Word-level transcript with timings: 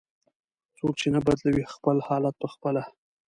"څوک 0.77 0.93
چې 1.01 1.07
نه 1.13 1.19
بدلوي 1.27 1.65
خپل 1.73 1.97
حالت 2.07 2.35
په 2.41 2.47
خپله". 2.53 2.83